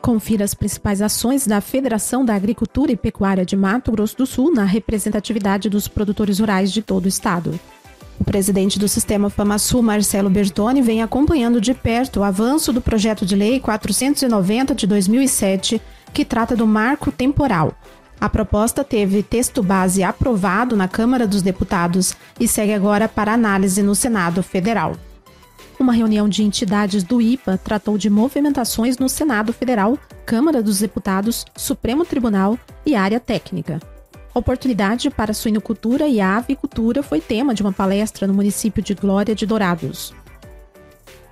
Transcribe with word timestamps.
Confira 0.00 0.44
as 0.44 0.54
principais 0.54 1.02
ações 1.02 1.46
da 1.46 1.60
Federação 1.60 2.24
da 2.24 2.34
Agricultura 2.34 2.92
e 2.92 2.96
Pecuária 2.96 3.44
de 3.44 3.56
Mato 3.56 3.90
Grosso 3.90 4.16
do 4.16 4.26
Sul 4.26 4.52
na 4.52 4.64
representatividade 4.64 5.68
dos 5.68 5.88
produtores 5.88 6.38
rurais 6.38 6.72
de 6.72 6.82
todo 6.82 7.06
o 7.06 7.08
estado. 7.08 7.58
O 8.18 8.24
presidente 8.24 8.78
do 8.78 8.88
Sistema 8.88 9.30
FamaSul, 9.30 9.82
Marcelo 9.82 10.28
Bertoni, 10.28 10.82
vem 10.82 11.02
acompanhando 11.02 11.60
de 11.60 11.72
perto 11.72 12.20
o 12.20 12.24
avanço 12.24 12.72
do 12.72 12.80
projeto 12.80 13.24
de 13.24 13.36
lei 13.36 13.60
490 13.60 14.74
de 14.74 14.86
2007, 14.86 15.80
que 16.12 16.24
trata 16.24 16.56
do 16.56 16.66
marco 16.66 17.12
temporal. 17.12 17.74
A 18.20 18.28
proposta 18.28 18.82
teve 18.82 19.22
texto 19.22 19.62
base 19.62 20.02
aprovado 20.02 20.76
na 20.76 20.88
Câmara 20.88 21.26
dos 21.26 21.42
Deputados 21.42 22.14
e 22.40 22.48
segue 22.48 22.72
agora 22.72 23.08
para 23.08 23.32
análise 23.32 23.82
no 23.82 23.94
Senado 23.94 24.42
Federal. 24.42 24.96
Uma 25.78 25.92
reunião 25.92 26.28
de 26.28 26.42
entidades 26.42 27.04
do 27.04 27.22
IPA 27.22 27.56
tratou 27.56 27.96
de 27.96 28.10
movimentações 28.10 28.98
no 28.98 29.08
Senado 29.08 29.52
Federal, 29.52 29.96
Câmara 30.26 30.60
dos 30.60 30.80
Deputados, 30.80 31.44
Supremo 31.56 32.04
Tribunal 32.04 32.58
e 32.84 32.96
área 32.96 33.20
técnica. 33.20 33.78
Oportunidade 34.34 35.08
para 35.08 35.30
a 35.30 35.34
suinocultura 35.34 36.08
e 36.08 36.20
a 36.20 36.36
avicultura 36.36 37.00
foi 37.00 37.20
tema 37.20 37.54
de 37.54 37.62
uma 37.62 37.72
palestra 37.72 38.26
no 38.26 38.34
município 38.34 38.82
de 38.82 38.92
Glória 38.92 39.36
de 39.36 39.46
Dourados. 39.46 40.12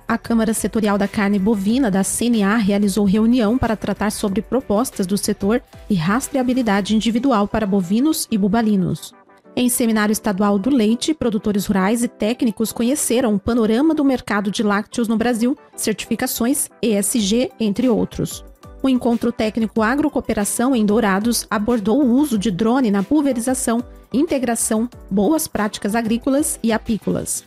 A 0.07 0.17
Câmara 0.17 0.53
Setorial 0.53 0.97
da 0.97 1.09
Carne 1.09 1.37
Bovina 1.37 1.91
da 1.91 2.01
CNA 2.01 2.55
realizou 2.55 3.03
reunião 3.03 3.57
para 3.57 3.75
tratar 3.75 4.09
sobre 4.09 4.41
propostas 4.41 5.05
do 5.05 5.17
setor 5.17 5.61
e 5.89 5.95
rastreabilidade 5.95 6.95
individual 6.95 7.49
para 7.49 7.67
bovinos 7.67 8.25
e 8.31 8.37
bubalinos. 8.37 9.13
Em 9.59 9.69
seminário 9.69 10.13
estadual 10.13 10.59
do 10.59 10.69
leite, 10.69 11.15
produtores 11.15 11.65
rurais 11.65 12.03
e 12.03 12.07
técnicos 12.07 12.71
conheceram 12.71 13.33
o 13.33 13.39
panorama 13.39 13.95
do 13.95 14.05
mercado 14.05 14.51
de 14.51 14.61
lácteos 14.61 15.07
no 15.07 15.17
Brasil, 15.17 15.57
certificações, 15.75 16.69
ESG, 16.79 17.49
entre 17.59 17.89
outros. 17.89 18.45
O 18.83 18.87
encontro 18.87 19.31
técnico 19.31 19.81
Agrocooperação 19.81 20.75
em 20.75 20.85
Dourados 20.85 21.47
abordou 21.49 22.03
o 22.03 22.11
uso 22.19 22.37
de 22.37 22.51
drone 22.51 22.91
na 22.91 23.01
pulverização, 23.01 23.83
integração, 24.13 24.87
boas 25.09 25.47
práticas 25.47 25.95
agrícolas 25.95 26.59
e 26.61 26.71
apícolas. 26.71 27.43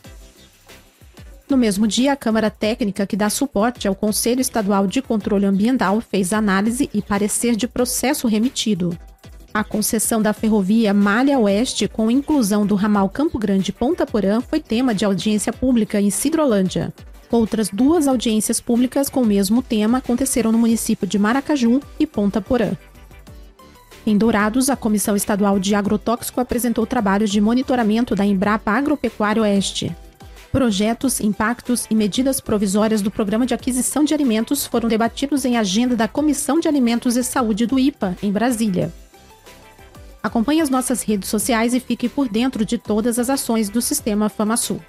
No 1.49 1.55
mesmo 1.55 1.87
dia, 1.87 2.11
a 2.11 2.17
Câmara 2.17 2.49
Técnica, 2.49 3.07
que 3.07 3.15
dá 3.15 3.29
suporte 3.29 3.87
ao 3.87 3.95
Conselho 3.95 4.41
Estadual 4.41 4.85
de 4.85 5.01
Controle 5.01 5.45
Ambiental, 5.45 6.01
fez 6.01 6.33
análise 6.33 6.89
e 6.93 7.01
parecer 7.01 7.55
de 7.55 7.69
processo 7.69 8.27
remetido. 8.27 8.99
A 9.53 9.65
concessão 9.65 10.21
da 10.21 10.31
ferrovia 10.31 10.93
Malha 10.93 11.37
Oeste, 11.37 11.85
com 11.85 12.09
inclusão 12.09 12.65
do 12.65 12.73
ramal 12.73 13.09
Campo 13.09 13.37
Grande 13.37 13.73
Ponta 13.73 14.05
Porã, 14.05 14.39
foi 14.39 14.61
tema 14.61 14.95
de 14.95 15.03
audiência 15.03 15.51
pública 15.51 15.99
em 15.99 16.09
Cidrolândia. 16.09 16.93
Outras 17.29 17.67
duas 17.67 18.07
audiências 18.07 18.61
públicas 18.61 19.09
com 19.09 19.21
o 19.21 19.25
mesmo 19.25 19.61
tema 19.61 19.97
aconteceram 19.97 20.53
no 20.53 20.57
município 20.57 21.05
de 21.05 21.19
Maracaju 21.19 21.81
e 21.99 22.07
Ponta 22.07 22.39
Porã. 22.39 22.71
Em 24.05 24.17
Dourados, 24.17 24.69
a 24.69 24.75
Comissão 24.77 25.17
Estadual 25.17 25.59
de 25.59 25.75
Agrotóxico 25.75 26.39
apresentou 26.39 26.85
trabalhos 26.85 27.29
de 27.29 27.41
monitoramento 27.41 28.15
da 28.15 28.25
Embrapa 28.25 28.71
Agropecuária 28.71 29.41
Oeste. 29.41 29.93
Projetos, 30.49 31.19
impactos 31.19 31.85
e 31.89 31.95
medidas 31.95 32.39
provisórias 32.39 33.01
do 33.01 33.11
Programa 33.11 33.45
de 33.45 33.53
Aquisição 33.53 34.05
de 34.05 34.13
Alimentos 34.13 34.65
foram 34.65 34.87
debatidos 34.87 35.43
em 35.43 35.57
agenda 35.57 35.95
da 35.95 36.07
Comissão 36.07 36.59
de 36.59 36.69
Alimentos 36.69 37.17
e 37.17 37.23
Saúde 37.23 37.65
do 37.65 37.77
IPA, 37.77 38.17
em 38.23 38.31
Brasília. 38.31 38.91
Acompanhe 40.23 40.61
as 40.61 40.69
nossas 40.69 41.01
redes 41.01 41.29
sociais 41.29 41.73
e 41.73 41.79
fique 41.79 42.07
por 42.07 42.29
dentro 42.29 42.63
de 42.63 42.77
todas 42.77 43.17
as 43.17 43.29
ações 43.29 43.69
do 43.69 43.81
Sistema 43.81 44.29
FamaSul. 44.29 44.79